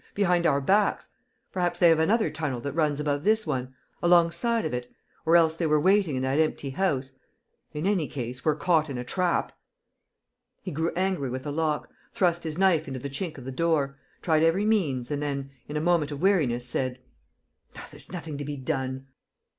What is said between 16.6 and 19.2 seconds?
said: "There's nothing to be done!"